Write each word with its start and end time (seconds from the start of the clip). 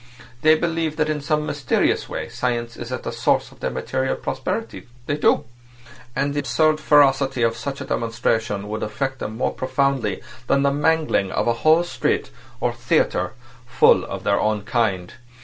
They 0.41 0.55
believe 0.55 0.95
that 0.95 1.09
in 1.11 1.21
some 1.21 1.45
mysterious 1.45 2.09
way 2.09 2.27
science 2.27 2.75
is 2.75 2.91
at 2.91 3.03
the 3.03 3.11
source 3.11 3.51
of 3.51 3.59
their 3.59 3.69
material 3.69 4.15
prosperity. 4.15 4.87
They 5.05 5.15
do. 5.15 5.45
And 6.15 6.33
the 6.33 6.39
absurd 6.39 6.79
ferocity 6.79 7.43
of 7.43 7.55
such 7.55 7.81
a 7.81 7.85
demonstration 7.85 8.67
will 8.67 8.83
affect 8.83 9.19
them 9.19 9.37
more 9.37 9.53
profoundly 9.53 10.23
than 10.47 10.63
the 10.63 10.71
mangling 10.73 11.29
of 11.31 11.47
a 11.47 11.53
whole 11.61 11.83
street—or 11.83 12.73
theatre—full 12.73 14.03
of 14.03 14.23
their 14.23 14.39
own 14.39 14.63
kind. 14.63 15.13